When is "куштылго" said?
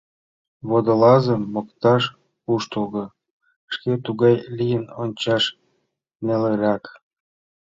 2.43-3.05